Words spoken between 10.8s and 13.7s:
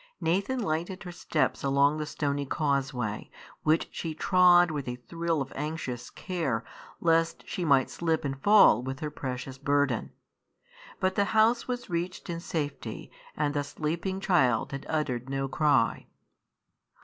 But the house was reached in safety, and the